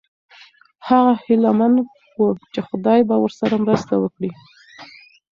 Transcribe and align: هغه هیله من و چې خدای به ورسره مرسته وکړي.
هغه 0.87 1.13
هیله 1.25 1.51
من 1.59 1.73
و 2.19 2.21
چې 2.53 2.59
خدای 2.67 2.99
به 3.09 3.15
ورسره 3.23 3.55
مرسته 3.65 3.93
وکړي. 3.99 4.31